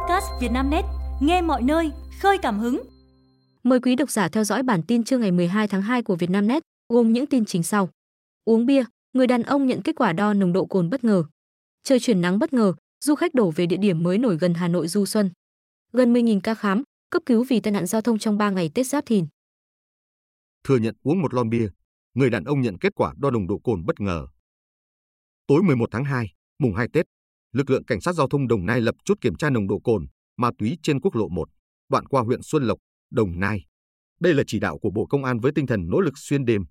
[0.00, 0.84] podcast Vietnamnet,
[1.20, 2.82] nghe mọi nơi, khơi cảm hứng.
[3.62, 6.62] Mời quý độc giả theo dõi bản tin trưa ngày 12 tháng 2 của Vietnamnet,
[6.88, 7.88] gồm những tin chính sau.
[8.44, 11.24] Uống bia, người đàn ông nhận kết quả đo nồng độ cồn bất ngờ.
[11.82, 12.74] Trời chuyển nắng bất ngờ,
[13.04, 15.30] du khách đổ về địa điểm mới nổi gần Hà Nội du xuân.
[15.92, 18.86] Gần 10.000 ca khám, cấp cứu vì tai nạn giao thông trong 3 ngày Tết
[18.86, 19.26] Giáp Thìn.
[20.64, 21.68] Thừa nhận uống một lon bia,
[22.14, 24.26] người đàn ông nhận kết quả đo nồng độ cồn bất ngờ.
[25.46, 26.26] Tối 11 tháng 2,
[26.58, 27.06] mùng 2 Tết,
[27.52, 30.06] lực lượng cảnh sát giao thông Đồng Nai lập chốt kiểm tra nồng độ cồn,
[30.36, 31.48] ma túy trên quốc lộ 1,
[31.88, 32.78] đoạn qua huyện Xuân Lộc,
[33.10, 33.64] Đồng Nai.
[34.20, 36.62] Đây là chỉ đạo của Bộ Công an với tinh thần nỗ lực xuyên đêm,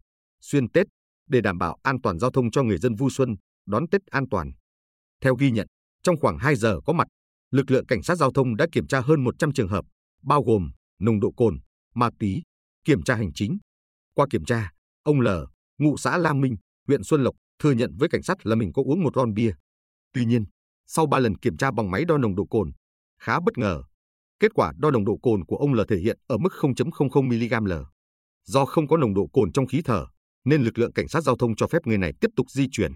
[0.41, 0.87] xuyên Tết
[1.27, 4.29] để đảm bảo an toàn giao thông cho người dân vui xuân, đón Tết an
[4.31, 4.51] toàn.
[5.21, 5.67] Theo ghi nhận,
[6.03, 7.07] trong khoảng 2 giờ có mặt,
[7.51, 9.85] lực lượng cảnh sát giao thông đã kiểm tra hơn 100 trường hợp,
[10.23, 11.59] bao gồm nồng độ cồn,
[11.95, 12.41] ma túy,
[12.85, 13.57] kiểm tra hành chính.
[14.13, 14.71] Qua kiểm tra,
[15.03, 15.27] ông L,
[15.77, 16.55] ngụ xã Lam Minh,
[16.87, 19.51] huyện Xuân Lộc, thừa nhận với cảnh sát là mình có uống một lon bia.
[20.13, 20.45] Tuy nhiên,
[20.91, 22.71] sau 3 lần kiểm tra bằng máy đo nồng độ cồn,
[23.21, 23.83] khá bất ngờ.
[24.39, 27.65] Kết quả đo nồng độ cồn của ông L thể hiện ở mức 0.00 mg
[27.65, 27.73] L.
[28.45, 30.05] Do không có nồng độ cồn trong khí thở,
[30.45, 32.91] nên lực lượng cảnh sát giao thông cho phép người này tiếp tục di chuyển.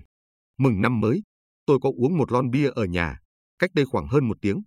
[0.57, 1.21] Mừng năm mới,
[1.65, 3.19] tôi có uống một lon bia ở nhà,
[3.59, 4.61] cách đây khoảng hơn một tiếng.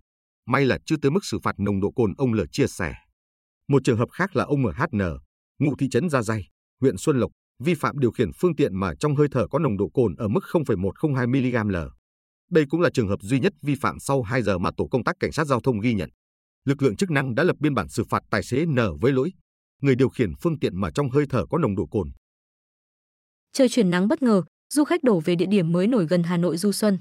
[0.45, 2.93] May là chưa tới mức xử phạt nồng độ cồn ông L chia sẻ.
[3.67, 5.01] Một trường hợp khác là ông MHN,
[5.59, 6.45] ngụ thị trấn Gia Dây,
[6.81, 7.31] huyện Xuân Lộc,
[7.63, 10.27] vi phạm điều khiển phương tiện mà trong hơi thở có nồng độ cồn ở
[10.27, 11.75] mức 0,102 mg L.
[12.51, 15.03] Đây cũng là trường hợp duy nhất vi phạm sau 2 giờ mà tổ công
[15.03, 16.09] tác cảnh sát giao thông ghi nhận.
[16.65, 19.31] Lực lượng chức năng đã lập biên bản xử phạt tài xế N với lỗi
[19.81, 22.09] người điều khiển phương tiện mà trong hơi thở có nồng độ cồn.
[23.53, 26.37] Trời chuyển nắng bất ngờ, du khách đổ về địa điểm mới nổi gần Hà
[26.37, 26.99] Nội du xuân.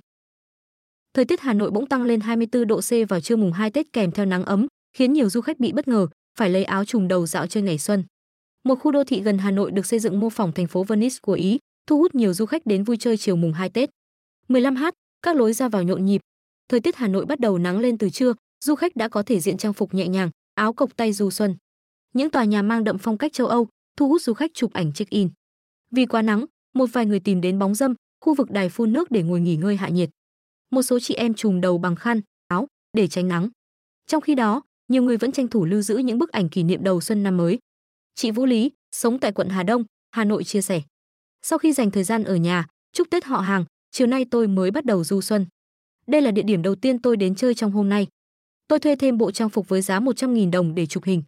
[1.14, 3.92] Thời tiết Hà Nội bỗng tăng lên 24 độ C vào trưa mùng 2 Tết
[3.92, 6.06] kèm theo nắng ấm, khiến nhiều du khách bị bất ngờ,
[6.39, 8.05] phải lấy áo trùm đầu dạo chơi ngày xuân.
[8.64, 11.17] Một khu đô thị gần Hà Nội được xây dựng mô phỏng thành phố Venice
[11.22, 13.91] của Ý, thu hút nhiều du khách đến vui chơi chiều mùng 2 Tết.
[14.48, 14.92] 15h,
[15.27, 16.21] các lối ra vào nhộn nhịp.
[16.69, 19.41] Thời tiết Hà Nội bắt đầu nắng lên từ trưa, du khách đã có thể
[19.41, 21.57] diện trang phục nhẹ nhàng, áo cộc tay du xuân.
[22.15, 24.93] Những tòa nhà mang đậm phong cách châu Âu thu hút du khách chụp ảnh
[24.93, 25.29] check-in.
[25.91, 26.45] Vì quá nắng,
[26.75, 29.57] một vài người tìm đến bóng dâm, khu vực đài phun nước để ngồi nghỉ
[29.57, 30.11] ngơi hạ nhiệt.
[30.70, 33.48] Một số chị em trùm đầu bằng khăn, áo để tránh nắng.
[34.07, 36.85] Trong khi đó, nhiều người vẫn tranh thủ lưu giữ những bức ảnh kỷ niệm
[36.85, 37.59] đầu xuân năm mới.
[38.15, 40.83] Chị Vũ Lý, sống tại quận Hà Đông, Hà Nội chia sẻ:
[41.42, 43.65] Sau khi dành thời gian ở nhà, chúc Tết họ hàng,
[43.96, 45.46] chiều nay tôi mới bắt đầu du xuân.
[46.07, 48.07] Đây là địa điểm đầu tiên tôi đến chơi trong hôm nay.
[48.68, 51.23] Tôi thuê thêm bộ trang phục với giá 100.000 đồng để chụp hình.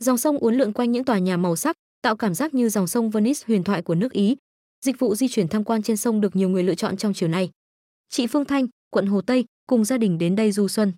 [0.00, 2.86] Dòng sông uốn lượn quanh những tòa nhà màu sắc, tạo cảm giác như dòng
[2.86, 4.36] sông Venice huyền thoại của nước Ý.
[4.84, 7.28] Dịch vụ di chuyển tham quan trên sông được nhiều người lựa chọn trong chiều
[7.28, 7.50] nay.
[8.08, 10.92] Chị Phương Thanh, quận Hồ Tây, cùng gia đình đến đây du xuân.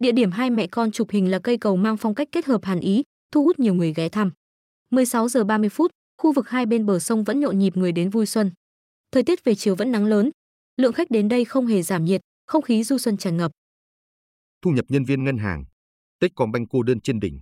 [0.00, 2.64] Địa điểm hai mẹ con chụp hình là cây cầu mang phong cách kết hợp
[2.64, 4.30] Hàn Ý, thu hút nhiều người ghé thăm.
[4.90, 8.10] 16 giờ 30 phút, khu vực hai bên bờ sông vẫn nhộn nhịp người đến
[8.10, 8.50] vui xuân.
[9.12, 10.30] Thời tiết về chiều vẫn nắng lớn,
[10.80, 13.50] lượng khách đến đây không hề giảm nhiệt, không khí du xuân tràn ngập.
[14.62, 15.64] Thu nhập nhân viên ngân hàng,
[16.20, 17.40] Techcombank cô đơn trên đỉnh.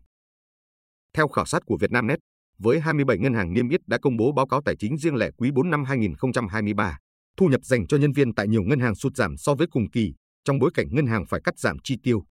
[1.12, 2.18] Theo khảo sát của Vietnamnet,
[2.58, 5.30] với 27 ngân hàng niêm yết đã công bố báo cáo tài chính riêng lẻ
[5.36, 6.98] quý 4 năm 2023,
[7.36, 9.90] thu nhập dành cho nhân viên tại nhiều ngân hàng sụt giảm so với cùng
[9.90, 12.24] kỳ, trong bối cảnh ngân hàng phải cắt giảm chi tiêu.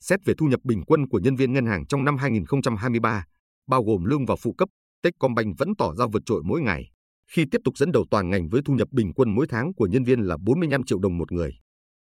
[0.00, 3.24] Xét về thu nhập bình quân của nhân viên ngân hàng trong năm 2023,
[3.66, 4.68] bao gồm lương và phụ cấp,
[5.02, 6.90] Techcombank vẫn tỏ ra vượt trội mỗi ngày,
[7.32, 9.86] khi tiếp tục dẫn đầu toàn ngành với thu nhập bình quân mỗi tháng của
[9.86, 11.58] nhân viên là 45 triệu đồng một người.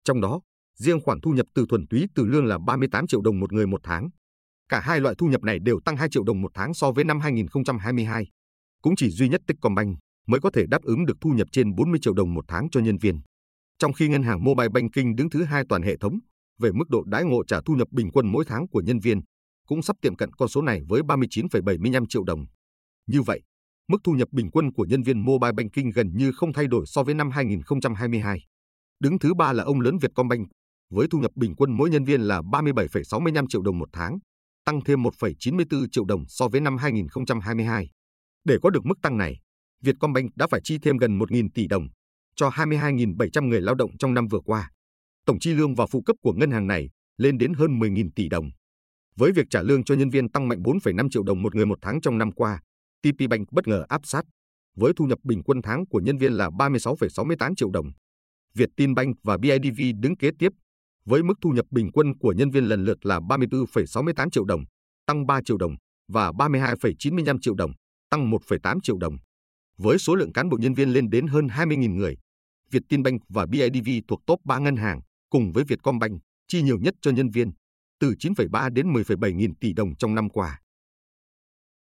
[0.04, 0.40] Trong đó,
[0.78, 3.66] riêng khoản thu nhập từ thuần túy từ lương là 38 triệu đồng một người
[3.66, 4.08] một tháng.
[4.68, 7.04] Cả hai loại thu nhập này đều tăng 2 triệu đồng một tháng so với
[7.04, 8.26] năm 2022.
[8.82, 12.00] Cũng chỉ duy nhất Techcombank mới có thể đáp ứng được thu nhập trên 40
[12.02, 13.20] triệu đồng một tháng cho nhân viên.
[13.78, 16.18] Trong khi ngân hàng Mobile Banking đứng thứ hai toàn hệ thống
[16.58, 19.20] về mức độ đãi ngộ trả thu nhập bình quân mỗi tháng của nhân viên,
[19.66, 22.46] cũng sắp tiệm cận con số này với 39,75 triệu đồng.
[23.06, 23.40] Như vậy,
[23.90, 26.86] mức thu nhập bình quân của nhân viên Mobile Banking gần như không thay đổi
[26.86, 28.46] so với năm 2022.
[29.00, 30.48] Đứng thứ ba là ông lớn Vietcombank,
[30.90, 34.18] với thu nhập bình quân mỗi nhân viên là 37,65 triệu đồng một tháng,
[34.64, 37.90] tăng thêm 1,94 triệu đồng so với năm 2022.
[38.44, 39.40] Để có được mức tăng này,
[39.82, 41.88] Vietcombank đã phải chi thêm gần 1.000 tỷ đồng
[42.36, 44.70] cho 22.700 người lao động trong năm vừa qua.
[45.26, 48.28] Tổng chi lương và phụ cấp của ngân hàng này lên đến hơn 10.000 tỷ
[48.28, 48.50] đồng.
[49.16, 51.78] Với việc trả lương cho nhân viên tăng mạnh 4,5 triệu đồng một người một
[51.82, 52.60] tháng trong năm qua,
[53.02, 54.24] TPBank bất ngờ áp sát,
[54.76, 57.92] với thu nhập bình quân tháng của nhân viên là 36,68 triệu đồng.
[58.54, 60.52] Vietinbank và BIDV đứng kế tiếp,
[61.04, 64.64] với mức thu nhập bình quân của nhân viên lần lượt là 34,68 triệu đồng,
[65.06, 65.76] tăng 3 triệu đồng,
[66.08, 67.72] và 32,95 triệu đồng,
[68.10, 69.16] tăng 1,8 triệu đồng.
[69.78, 72.16] Với số lượng cán bộ nhân viên lên đến hơn 20.000 người,
[72.70, 75.00] Vietinbank và BIDV thuộc top 3 ngân hàng,
[75.30, 77.50] cùng với Vietcombank, chi nhiều nhất cho nhân viên,
[78.00, 80.60] từ 9,3 đến 10,7 nghìn tỷ đồng trong năm qua.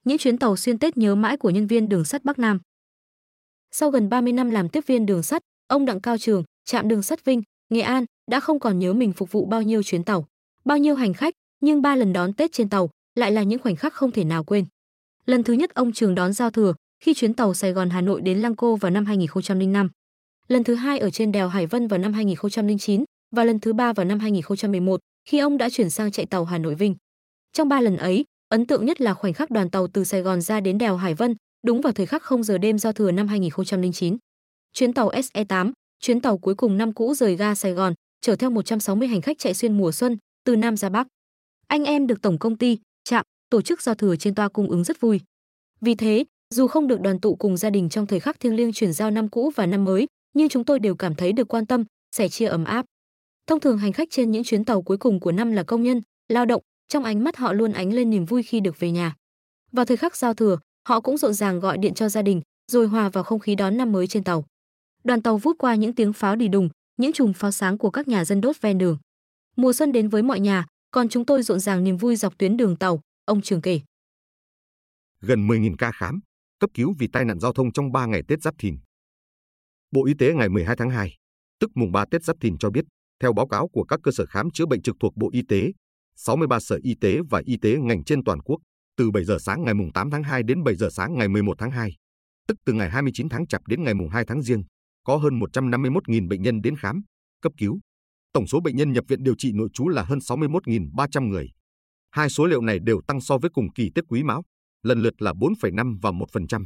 [0.04, 2.60] Những chuyến tàu xuyên Tết nhớ mãi của nhân viên đường sắt Bắc Nam.
[3.72, 7.04] Sau gần 30 năm làm tiếp viên đường sắt, ông Đặng Cao Trường, trạm đường
[7.04, 10.25] sắt Vinh, Nghệ An đã không còn nhớ mình phục vụ bao nhiêu chuyến tàu.
[10.66, 13.75] Bao nhiêu hành khách, nhưng ba lần đón Tết trên tàu lại là những khoảnh
[13.75, 14.66] khắc không thể nào quên.
[15.25, 18.22] Lần thứ nhất ông Trường đón giao thừa khi chuyến tàu Sài Gòn Hà Nội
[18.22, 19.90] đến Lăng Cô vào năm 2005.
[20.48, 23.04] Lần thứ hai ở trên đèo Hải Vân vào năm 2009
[23.36, 26.57] và lần thứ ba vào năm 2011 khi ông đã chuyển sang chạy tàu Hà
[26.57, 26.95] Nội Vinh.
[27.54, 30.42] Trong ba lần ấy, ấn tượng nhất là khoảnh khắc đoàn tàu từ Sài Gòn
[30.42, 31.36] ra đến đèo Hải Vân,
[31.66, 34.18] đúng vào thời khắc 0 giờ đêm giao thừa năm 2009.
[34.74, 38.50] Chuyến tàu SE8, chuyến tàu cuối cùng năm cũ rời ga Sài Gòn, chở theo
[38.50, 41.07] 160 hành khách chạy xuyên mùa xuân từ Nam ra Bắc.
[41.68, 44.84] Anh em được tổng công ty, trạm, tổ chức giao thừa trên toa cung ứng
[44.84, 45.19] rất vui.
[45.81, 48.74] Vì thế, dù không được đoàn tụ cùng gia đình trong thời khắc thiêng liêng
[48.74, 51.66] chuyển giao năm cũ và năm mới, nhưng chúng tôi đều cảm thấy được quan
[51.66, 51.84] tâm,
[52.16, 52.86] sẻ chia ấm áp.
[53.48, 56.02] Thông thường hành khách trên những chuyến tàu cuối cùng của năm là công nhân,
[56.30, 59.16] lao động, trong ánh mắt họ luôn ánh lên niềm vui khi được về nhà.
[59.72, 62.42] Vào thời khắc giao thừa, họ cũng rộn ràng gọi điện cho gia đình,
[62.72, 64.46] rồi hòa vào không khí đón năm mới trên tàu.
[65.04, 68.08] Đoàn tàu vút qua những tiếng pháo đi đùng, những chùm pháo sáng của các
[68.08, 68.98] nhà dân đốt ven đường.
[69.56, 72.58] Mùa xuân đến với mọi nhà, còn chúng tôi rộn ràng niềm vui dọc tuyến
[72.58, 73.80] đường tàu, ông Trường kể.
[75.22, 76.20] Gần 10.000 ca khám,
[76.60, 78.78] cấp cứu vì tai nạn giao thông trong 3 ngày Tết Giáp Thìn.
[79.92, 81.16] Bộ Y tế ngày 12 tháng 2,
[81.60, 82.86] tức mùng 3 Tết Giáp Thìn cho biết,
[83.22, 85.72] theo báo cáo của các cơ sở khám chữa bệnh trực thuộc Bộ Y tế,
[86.21, 88.57] 63 sở y tế và y tế ngành trên toàn quốc,
[88.98, 91.71] từ 7 giờ sáng ngày 8 tháng 2 đến 7 giờ sáng ngày 11 tháng
[91.71, 91.95] 2,
[92.48, 94.63] tức từ ngày 29 tháng Chạp đến ngày 2 tháng Giêng,
[95.06, 97.01] có hơn 151.000 bệnh nhân đến khám,
[97.42, 97.80] cấp cứu.
[98.33, 101.50] Tổng số bệnh nhân nhập viện điều trị nội trú là hơn 61.300 người.
[102.12, 104.44] Hai số liệu này đều tăng so với cùng kỳ Tết Quý Mão,
[104.83, 106.66] lần lượt là 4,5 và 1%.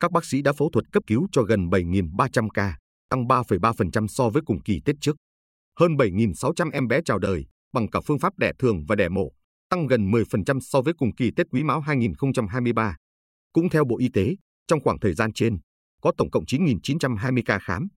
[0.00, 2.78] Các bác sĩ đã phẫu thuật cấp cứu cho gần 7.300 ca,
[3.08, 5.16] tăng 3,3% so với cùng kỳ Tết trước.
[5.80, 7.46] Hơn 7.600 em bé chào đời
[7.76, 9.32] bằng cả phương pháp đẻ thường và đẻ mổ,
[9.70, 12.96] tăng gần 10% so với cùng kỳ Tết Quý Mão 2023.
[13.52, 14.36] Cũng theo Bộ Y tế,
[14.66, 15.58] trong khoảng thời gian trên,
[16.02, 17.88] có tổng cộng 9.920 ca khám,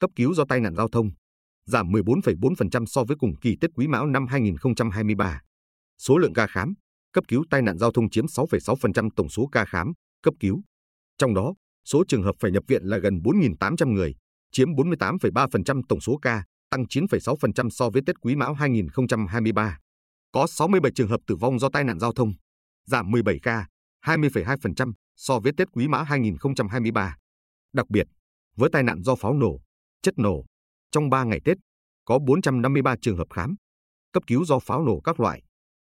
[0.00, 1.10] cấp cứu do tai nạn giao thông,
[1.66, 5.40] giảm 14,4% so với cùng kỳ Tết Quý Mão năm 2023.
[5.98, 6.74] Số lượng ca khám,
[7.12, 9.92] cấp cứu tai nạn giao thông chiếm 6,6% tổng số ca khám,
[10.22, 10.62] cấp cứu.
[11.18, 11.54] Trong đó,
[11.84, 14.14] số trường hợp phải nhập viện là gần 4.800 người,
[14.52, 19.78] chiếm 48,3% tổng số ca, tăng 9,6% so với Tết Quý Mão 2023.
[20.32, 22.32] Có 67 trường hợp tử vong do tai nạn giao thông,
[22.86, 23.66] giảm 17 ca,
[24.04, 27.16] 20,2% so với Tết Quý Mão 2023.
[27.72, 28.06] Đặc biệt,
[28.56, 29.60] với tai nạn do pháo nổ,
[30.02, 30.44] chất nổ,
[30.90, 31.56] trong 3 ngày Tết,
[32.04, 33.54] có 453 trường hợp khám,
[34.12, 35.42] cấp cứu do pháo nổ các loại,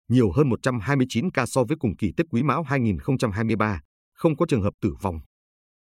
[0.09, 3.81] nhiều hơn 129 ca so với cùng kỳ Tết Quý Mão 2023,
[4.13, 5.19] không có trường hợp tử vong.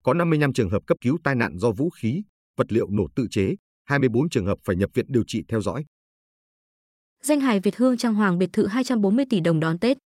[0.04, 2.22] Có 55 trường hợp cấp cứu tai nạn do vũ khí,
[2.56, 3.54] vật liệu nổ tự chế,
[3.90, 5.84] 24 trường hợp phải nhập viện điều trị theo dõi.
[7.22, 9.98] Danh hài Việt Hương trang hoàng biệt thự 240 tỷ đồng đón Tết.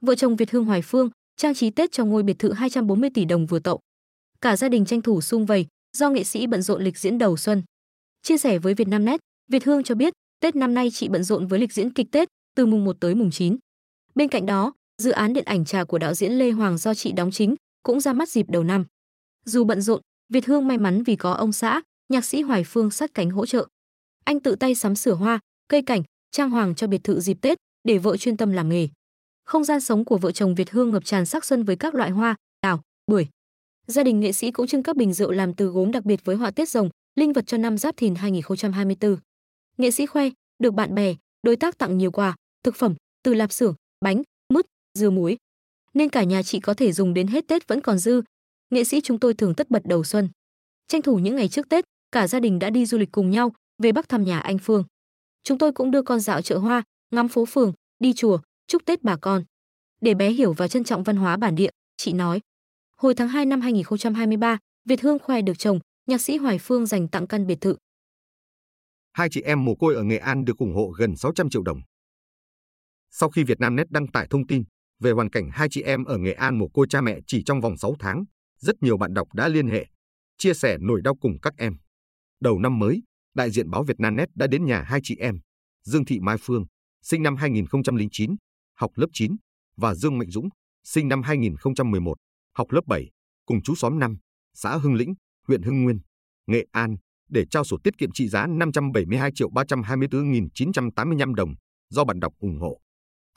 [0.00, 3.24] Vợ chồng Việt Hương Hoài Phương trang trí Tết cho ngôi biệt thự 240 tỷ
[3.24, 3.80] đồng vừa tậu.
[4.40, 5.66] Cả gia đình tranh thủ sung vầy
[5.96, 7.62] do nghệ sĩ bận rộn lịch diễn đầu xuân.
[8.22, 11.58] Chia sẻ với Vietnamnet, Việt Hương cho biết, Tết năm nay chị bận rộn với
[11.60, 13.56] lịch diễn kịch Tết từ mùng 1 tới mùng 9.
[14.14, 14.72] Bên cạnh đó,
[15.02, 18.00] dự án điện ảnh trà của đạo diễn Lê Hoàng do chị đóng chính cũng
[18.00, 18.84] ra mắt dịp đầu năm.
[19.44, 22.90] Dù bận rộn, Việt Hương may mắn vì có ông xã, nhạc sĩ Hoài Phương
[22.90, 23.66] sát cánh hỗ trợ.
[24.24, 27.58] Anh tự tay sắm sửa hoa, cây cảnh, trang hoàng cho biệt thự dịp Tết
[27.84, 28.88] để vợ chuyên tâm làm nghề.
[29.44, 32.10] Không gian sống của vợ chồng Việt Hương ngập tràn sắc xuân với các loại
[32.10, 33.26] hoa, đào, bưởi.
[33.86, 36.36] Gia đình nghệ sĩ cũng trưng các bình rượu làm từ gốm đặc biệt với
[36.36, 39.16] họa tiết rồng, linh vật cho năm Giáp Thìn 2024.
[39.78, 43.52] Nghệ sĩ khoe được bạn bè, đối tác tặng nhiều quà, thực phẩm từ lạp
[43.52, 44.66] xưởng, bánh, mứt,
[44.98, 45.36] dưa muối.
[45.94, 48.22] Nên cả nhà chị có thể dùng đến hết Tết vẫn còn dư.
[48.70, 50.28] Nghệ sĩ chúng tôi thường tất bật đầu xuân.
[50.88, 53.52] Tranh thủ những ngày trước Tết, cả gia đình đã đi du lịch cùng nhau
[53.82, 54.84] về Bắc thăm nhà anh Phương.
[55.44, 59.02] Chúng tôi cũng đưa con dạo chợ hoa, ngắm phố phường, đi chùa, chúc Tết
[59.02, 59.44] bà con.
[60.00, 62.40] Để bé hiểu và trân trọng văn hóa bản địa, chị nói.
[62.96, 67.08] Hồi tháng 2 năm 2023, Việt Hương khoe được chồng, nhạc sĩ Hoài Phương dành
[67.08, 67.76] tặng căn biệt thự.
[69.12, 71.80] Hai chị em mồ côi ở Nghệ An được ủng hộ gần 600 triệu đồng.
[73.10, 74.64] Sau khi Vietnamnet đăng tải thông tin
[75.00, 77.60] về hoàn cảnh hai chị em ở Nghệ An mồ côi cha mẹ chỉ trong
[77.60, 78.24] vòng 6 tháng,
[78.58, 79.86] rất nhiều bạn đọc đã liên hệ,
[80.38, 81.76] chia sẻ nỗi đau cùng các em.
[82.40, 83.02] Đầu năm mới,
[83.34, 85.38] đại diện báo Vietnamnet đã đến nhà hai chị em,
[85.82, 86.64] Dương Thị Mai Phương,
[87.02, 88.36] sinh năm 2009,
[88.76, 89.36] học lớp 9,
[89.76, 90.48] và Dương Mạnh Dũng,
[90.84, 92.14] sinh năm 2011,
[92.54, 93.10] học lớp 7,
[93.46, 94.18] cùng chú xóm 5,
[94.54, 95.14] xã Hưng Lĩnh,
[95.48, 95.98] huyện Hưng Nguyên,
[96.46, 96.96] Nghệ An,
[97.28, 101.54] để trao sổ tiết kiệm trị giá 572 triệu 324.985 đồng
[101.90, 102.80] do bạn đọc ủng hộ.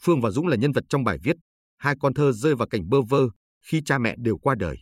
[0.02, 1.36] Phương và Dũng là nhân vật trong bài viết
[1.84, 3.28] Hai con thơ rơi vào cảnh bơ vơ
[3.66, 4.78] khi cha mẹ đều qua đời.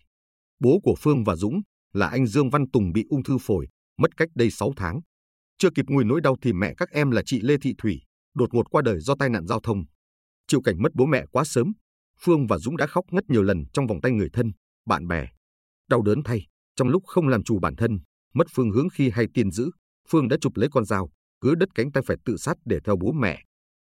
[0.60, 1.62] Bố của Phương và Dũng
[1.94, 3.68] là anh Dương Văn Tùng bị ung thư phổi,
[4.02, 5.02] mất cách đây 6 tháng.
[5.58, 8.02] Chưa kịp nguôi nỗi đau thì mẹ các em là chị Lê Thị Thủy,
[8.34, 9.84] đột ngột qua đời do tai nạn giao thông.
[10.48, 11.74] Chịu cảnh mất bố mẹ quá sớm,
[12.20, 14.52] Phương và Dũng đã khóc ngất nhiều lần trong vòng tay người thân,
[14.86, 15.28] bạn bè.
[15.90, 18.00] Đau đớn thay, trong lúc không làm chủ bản thân,
[18.34, 19.72] mất phương hướng khi hay tiền giữ,
[20.10, 21.10] Phương đã chụp lấy con dao,
[21.42, 23.44] cứa đứt cánh tay phải tự sát để theo bố mẹ.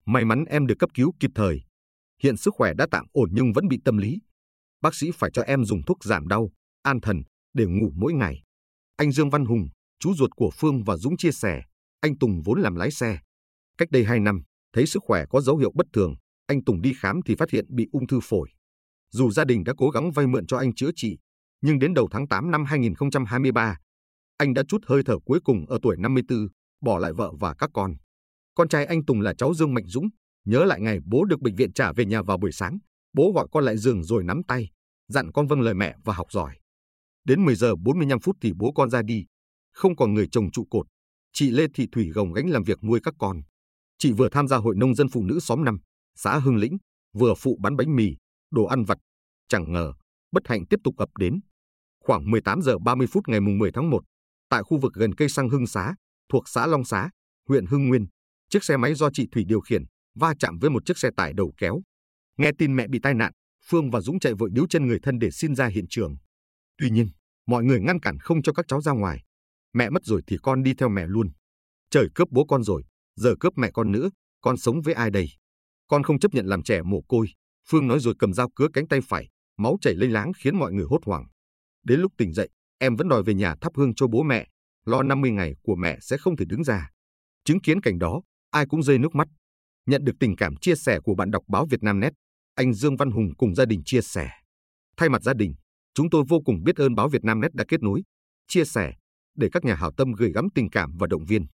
[0.05, 1.61] May mắn em được cấp cứu kịp thời.
[2.23, 4.17] Hiện sức khỏe đã tạm ổn nhưng vẫn bị tâm lý.
[4.81, 6.49] Bác sĩ phải cho em dùng thuốc giảm đau,
[6.81, 7.21] an thần
[7.53, 8.43] để ngủ mỗi ngày.
[8.95, 9.67] Anh Dương Văn Hùng,
[9.99, 11.61] chú ruột của Phương và Dũng chia sẻ,
[12.01, 13.19] anh Tùng vốn làm lái xe.
[13.77, 14.41] Cách đây 2 năm,
[14.73, 16.15] thấy sức khỏe có dấu hiệu bất thường,
[16.47, 18.49] anh Tùng đi khám thì phát hiện bị ung thư phổi.
[19.11, 21.17] Dù gia đình đã cố gắng vay mượn cho anh chữa trị,
[21.61, 23.77] nhưng đến đầu tháng 8 năm 2023,
[24.37, 26.47] anh đã chút hơi thở cuối cùng ở tuổi 54,
[26.81, 27.93] bỏ lại vợ và các con.
[28.55, 30.07] Con trai anh Tùng là cháu Dương Mạnh Dũng,
[30.45, 32.77] nhớ lại ngày bố được bệnh viện trả về nhà vào buổi sáng,
[33.13, 34.69] bố gọi con lại giường rồi nắm tay,
[35.07, 36.55] dặn con vâng lời mẹ và học giỏi.
[37.25, 39.25] Đến 10 giờ 45 phút thì bố con ra đi,
[39.77, 40.87] không còn người chồng trụ cột.
[41.33, 43.41] Chị Lê Thị Thủy gồng gánh làm việc nuôi các con.
[43.97, 45.79] Chị vừa tham gia hội nông dân phụ nữ xóm 5,
[46.15, 46.77] xã Hưng Lĩnh,
[47.13, 48.15] vừa phụ bán bánh mì,
[48.51, 48.97] đồ ăn vặt.
[49.47, 49.93] Chẳng ngờ,
[50.31, 51.39] bất hạnh tiếp tục ập đến.
[52.03, 54.03] Khoảng 18 giờ 30 phút ngày mùng 10 tháng 1,
[54.49, 55.95] tại khu vực gần cây xăng Hưng Xá,
[56.29, 57.09] thuộc xã Long Xá,
[57.47, 58.05] huyện Hưng Nguyên,
[58.49, 59.83] chiếc xe máy do chị Thủy điều khiển
[60.15, 61.81] va chạm với một chiếc xe tải đầu kéo.
[62.37, 63.31] Nghe tin mẹ bị tai nạn,
[63.69, 66.15] Phương và Dũng chạy vội níu chân người thân để xin ra hiện trường.
[66.77, 67.07] Tuy nhiên,
[67.47, 69.23] mọi người ngăn cản không cho các cháu ra ngoài.
[69.77, 71.29] Mẹ mất rồi thì con đi theo mẹ luôn.
[71.89, 72.83] Trời cướp bố con rồi,
[73.15, 74.09] giờ cướp mẹ con nữa,
[74.41, 75.27] con sống với ai đây?
[75.87, 77.27] Con không chấp nhận làm trẻ mồ côi.
[77.69, 80.73] Phương nói rồi cầm dao cứa cánh tay phải, máu chảy lênh láng khiến mọi
[80.73, 81.27] người hốt hoảng.
[81.83, 84.47] Đến lúc tỉnh dậy, em vẫn đòi về nhà thắp hương cho bố mẹ,
[84.85, 86.89] lo 50 ngày của mẹ sẽ không thể đứng ra.
[87.45, 89.27] Chứng kiến cảnh đó, ai cũng rơi nước mắt.
[89.85, 92.13] Nhận được tình cảm chia sẻ của bạn đọc báo Việt Nam Net,
[92.55, 94.29] anh Dương Văn Hùng cùng gia đình chia sẻ.
[94.97, 95.53] Thay mặt gia đình,
[95.93, 98.03] chúng tôi vô cùng biết ơn báo Việt Nam Net đã kết nối,
[98.47, 98.93] chia sẻ
[99.37, 101.45] để các nhà hảo tâm gửi gắm tình cảm và động viên.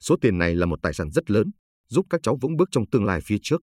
[0.00, 1.50] Số tiền này là một tài sản rất lớn,
[1.88, 3.60] giúp các cháu vững bước trong tương lai phía trước.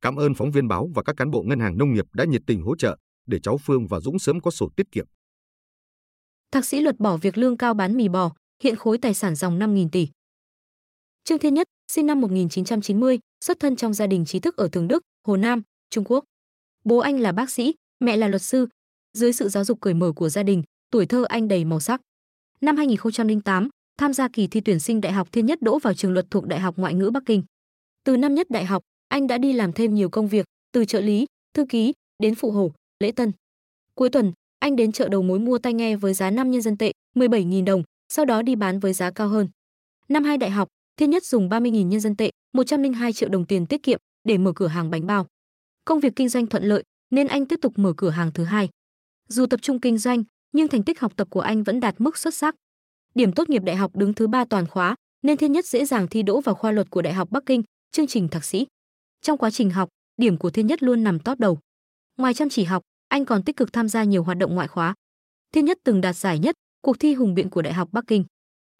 [0.00, 2.42] Cảm ơn phóng viên báo và các cán bộ ngân hàng nông nghiệp đã nhiệt
[2.46, 2.96] tình hỗ trợ
[3.26, 5.06] để cháu Phương và Dũng sớm có sổ tiết kiệm.
[6.50, 9.58] Thạc sĩ luật bỏ việc lương cao bán mì bò, hiện khối tài sản dòng
[9.58, 10.08] 5.000 tỷ.
[11.24, 14.88] Trương Thiên Nhất, sinh năm 1990, xuất thân trong gia đình trí thức ở Thường
[14.88, 16.24] Đức, Hồ Nam, Trung Quốc.
[16.84, 18.68] Bố anh là bác sĩ, mẹ là luật sư.
[19.12, 22.00] Dưới sự giáo dục cởi mở của gia đình, tuổi thơ anh đầy màu sắc.
[22.60, 26.12] Năm 2008, tham gia kỳ thi tuyển sinh Đại học Thiên Nhất đỗ vào trường
[26.12, 27.42] luật thuộc Đại học Ngoại ngữ Bắc Kinh.
[28.04, 31.00] Từ năm nhất đại học, anh đã đi làm thêm nhiều công việc, từ trợ
[31.00, 33.32] lý, thư ký đến phụ hồ, lễ tân.
[33.94, 36.76] Cuối tuần, anh đến chợ đầu mối mua tai nghe với giá 5 nhân dân
[36.76, 39.48] tệ, 17.000 đồng, sau đó đi bán với giá cao hơn.
[40.08, 43.66] Năm hai đại học, Thiên Nhất dùng 30.000 nhân dân tệ, 102 triệu đồng tiền
[43.66, 45.26] tiết kiệm để mở cửa hàng bánh bao.
[45.84, 48.68] Công việc kinh doanh thuận lợi nên anh tiếp tục mở cửa hàng thứ hai.
[49.28, 52.18] Dù tập trung kinh doanh, nhưng thành tích học tập của anh vẫn đạt mức
[52.18, 52.54] xuất sắc.
[53.14, 56.08] Điểm tốt nghiệp đại học đứng thứ ba toàn khóa, nên Thiên Nhất dễ dàng
[56.08, 58.66] thi đỗ vào khoa luật của Đại học Bắc Kinh, chương trình thạc sĩ.
[59.22, 61.58] Trong quá trình học, điểm của Thiên Nhất luôn nằm top đầu.
[62.16, 64.94] Ngoài chăm chỉ học, anh còn tích cực tham gia nhiều hoạt động ngoại khóa.
[65.52, 68.24] Thiên Nhất từng đạt giải nhất cuộc thi hùng biện của Đại học Bắc Kinh.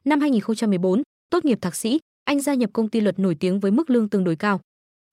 [0.04, 3.70] Năm 2014, tốt nghiệp thạc sĩ, anh gia nhập công ty luật nổi tiếng với
[3.70, 4.60] mức lương tương đối cao.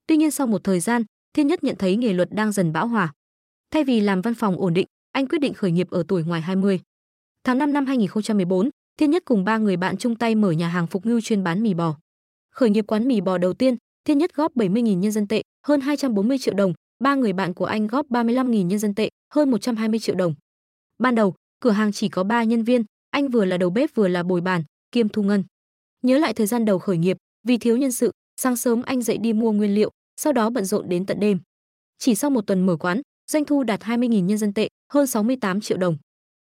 [0.07, 2.87] Tuy nhiên sau một thời gian, Thiên Nhất nhận thấy nghề luật đang dần bão
[2.87, 3.13] hòa.
[3.71, 6.41] Thay vì làm văn phòng ổn định, anh quyết định khởi nghiệp ở tuổi ngoài
[6.41, 6.79] 20.
[7.43, 10.87] Tháng 5 năm 2014, Thiên Nhất cùng ba người bạn chung tay mở nhà hàng
[10.87, 11.97] phục ngưu chuyên bán mì bò.
[12.51, 15.81] Khởi nghiệp quán mì bò đầu tiên, Thiên Nhất góp 70.000 nhân dân tệ, hơn
[15.81, 19.99] 240 triệu đồng, ba người bạn của anh góp 35.000 nhân dân tệ, hơn 120
[19.99, 20.35] triệu đồng.
[20.97, 24.07] Ban đầu, cửa hàng chỉ có 3 nhân viên, anh vừa là đầu bếp vừa
[24.07, 25.43] là bồi bàn, kiêm thu ngân.
[26.01, 27.17] Nhớ lại thời gian đầu khởi nghiệp,
[27.47, 29.91] vì thiếu nhân sự, sáng sớm anh dậy đi mua nguyên liệu,
[30.21, 31.39] sau đó bận rộn đến tận đêm.
[31.97, 33.01] Chỉ sau một tuần mở quán,
[33.31, 35.97] doanh thu đạt 20.000 nhân dân tệ, hơn 68 triệu đồng.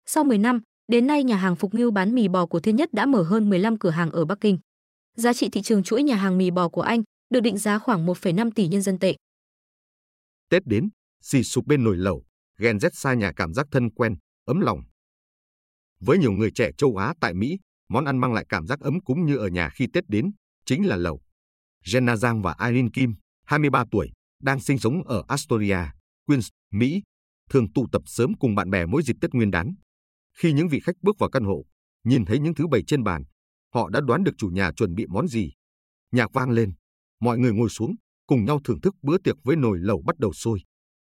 [0.06, 2.92] Sau 10 năm, đến nay nhà hàng Phục Ngưu bán mì bò của Thiên Nhất
[2.92, 4.58] đã mở hơn 15 cửa hàng ở Bắc Kinh.
[5.16, 8.06] Giá trị thị trường chuỗi nhà hàng mì bò của anh được định giá khoảng
[8.06, 9.16] 1,5 tỷ nhân dân tệ.
[10.50, 10.88] Tết đến,
[11.22, 12.24] xì sụp bên nồi lẩu,
[12.58, 14.82] ghen rét xa nhà cảm giác thân quen, ấm lòng.
[16.00, 17.58] Với nhiều người trẻ châu Á tại Mỹ,
[17.88, 20.30] món ăn mang lại cảm giác ấm cúng như ở nhà khi Tết đến,
[20.66, 21.20] chính là lẩu.
[21.84, 24.10] Jenna Giang và Irene Kim, 23 tuổi,
[24.42, 25.78] đang sinh sống ở Astoria,
[26.28, 27.02] Queens, Mỹ,
[27.50, 29.74] thường tụ tập sớm cùng bạn bè mỗi dịp Tết Nguyên đán.
[30.38, 31.64] Khi những vị khách bước vào căn hộ,
[32.04, 33.22] nhìn thấy những thứ bày trên bàn,
[33.74, 35.52] họ đã đoán được chủ nhà chuẩn bị món gì.
[36.12, 36.72] Nhạc vang lên,
[37.20, 37.94] mọi người ngồi xuống,
[38.26, 40.58] cùng nhau thưởng thức bữa tiệc với nồi lẩu bắt đầu sôi.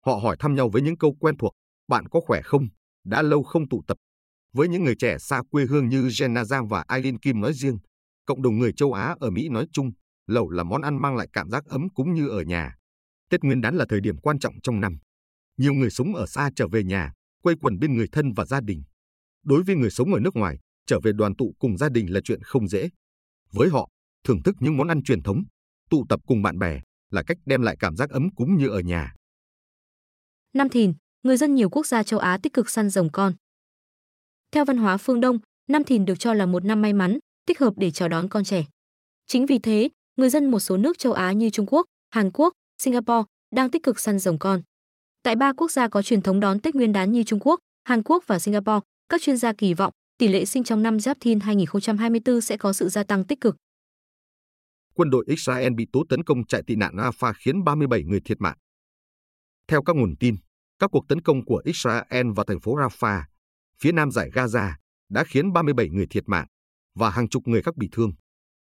[0.06, 1.52] Họ hỏi thăm nhau với những câu quen thuộc,
[1.88, 2.68] bạn có khỏe không?
[3.04, 3.96] Đã lâu không tụ tập.
[4.52, 7.78] Với những người trẻ xa quê hương như Jenna Giang và Aileen Kim nói riêng,
[8.26, 9.90] cộng đồng người châu Á ở Mỹ nói chung,
[10.26, 12.74] lẩu là món ăn mang lại cảm giác ấm cúng như ở nhà.
[13.34, 14.98] Tết Nguyên đán là thời điểm quan trọng trong năm.
[15.56, 17.12] Nhiều người sống ở xa trở về nhà,
[17.42, 18.82] quây quần bên người thân và gia đình.
[19.44, 22.20] Đối với người sống ở nước ngoài, trở về đoàn tụ cùng gia đình là
[22.24, 22.88] chuyện không dễ.
[23.52, 23.88] Với họ,
[24.24, 25.42] thưởng thức những món ăn truyền thống,
[25.90, 28.80] tụ tập cùng bạn bè là cách đem lại cảm giác ấm cúng như ở
[28.80, 29.14] nhà.
[30.52, 33.32] Năm Thìn, người dân nhiều quốc gia châu Á tích cực săn rồng con.
[34.52, 35.38] Theo văn hóa phương Đông,
[35.68, 38.44] năm Thìn được cho là một năm may mắn, thích hợp để chào đón con
[38.44, 38.64] trẻ.
[39.26, 42.52] Chính vì thế, người dân một số nước châu Á như Trung Quốc, Hàn Quốc,
[42.78, 44.62] Singapore đang tích cực săn rồng con.
[45.22, 48.02] Tại ba quốc gia có truyền thống đón Tết Nguyên đán như Trung Quốc, Hàn
[48.02, 51.40] Quốc và Singapore, các chuyên gia kỳ vọng tỷ lệ sinh trong năm Giáp Thìn
[51.40, 53.56] 2024 sẽ có sự gia tăng tích cực.
[54.94, 58.40] Quân đội Israel bị tố tấn công trại tị nạn Rafah khiến 37 người thiệt
[58.40, 58.56] mạng.
[59.68, 60.36] Theo các nguồn tin,
[60.78, 63.22] các cuộc tấn công của Israel vào thành phố Rafah,
[63.80, 64.72] phía nam giải Gaza,
[65.08, 66.46] đã khiến 37 người thiệt mạng
[66.94, 68.12] và hàng chục người khác bị thương.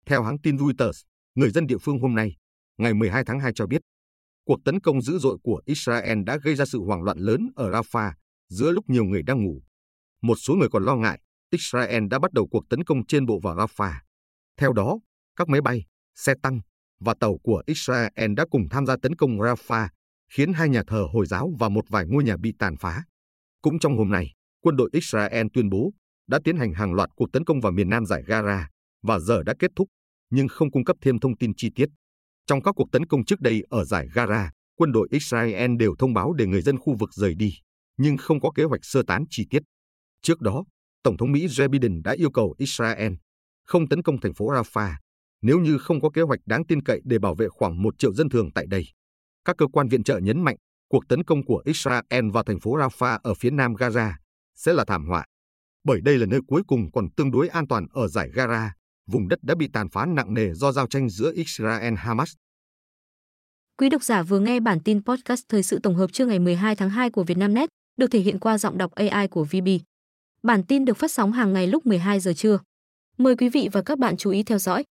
[0.05, 1.01] Theo hãng tin Reuters,
[1.35, 2.35] người dân địa phương hôm nay,
[2.77, 3.81] ngày 12 tháng 2 cho biết,
[4.49, 7.71] cuộc tấn công dữ dội của Israel đã gây ra sự hoảng loạn lớn ở
[7.71, 8.11] Rafah
[8.49, 9.61] giữa lúc nhiều người đang ngủ.
[10.21, 11.19] Một số người còn lo ngại
[11.51, 13.93] Israel đã bắt đầu cuộc tấn công trên bộ vào Rafah.
[14.57, 14.99] Theo đó,
[15.35, 16.59] các máy bay, xe tăng
[16.99, 19.87] và tàu của Israel đã cùng tham gia tấn công Rafah,
[20.31, 23.03] khiến hai nhà thờ Hồi giáo và một vài ngôi nhà bị tàn phá.
[23.61, 25.93] Cũng trong hôm nay, quân đội Israel tuyên bố
[26.27, 28.63] đã tiến hành hàng loạt cuộc tấn công vào miền nam giải Gaza
[29.03, 29.87] và giờ đã kết thúc,
[30.29, 31.89] nhưng không cung cấp thêm thông tin chi tiết.
[32.49, 36.13] Trong các cuộc tấn công trước đây ở giải Gaza, quân đội Israel đều thông
[36.13, 37.53] báo để người dân khu vực rời đi,
[37.97, 39.63] nhưng không có kế hoạch sơ tán chi tiết.
[40.21, 40.63] Trước đó,
[41.03, 43.13] Tổng thống Mỹ Joe Biden đã yêu cầu Israel
[43.65, 44.93] không tấn công thành phố Rafah
[45.41, 48.13] nếu như không có kế hoạch đáng tin cậy để bảo vệ khoảng một triệu
[48.13, 48.85] dân thường tại đây.
[49.45, 50.55] Các cơ quan viện trợ nhấn mạnh
[50.89, 54.11] cuộc tấn công của Israel vào thành phố Rafah ở phía nam Gaza
[54.55, 55.25] sẽ là thảm họa,
[55.83, 58.69] bởi đây là nơi cuối cùng còn tương đối an toàn ở giải Gaza,
[59.11, 62.35] vùng đất đã bị tàn phá nặng nề do giao tranh giữa Israel-Hamas.
[63.77, 66.75] Quý độc giả vừa nghe bản tin podcast thời sự tổng hợp trưa ngày 12
[66.75, 69.67] tháng 2 của Vietnamnet, được thể hiện qua giọng đọc AI của VB.
[70.43, 72.59] Bản tin được phát sóng hàng ngày lúc 12 giờ trưa.
[73.17, 74.83] Mời quý vị và các bạn chú ý theo dõi.